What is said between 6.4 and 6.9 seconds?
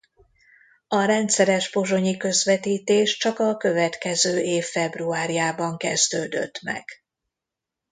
meg.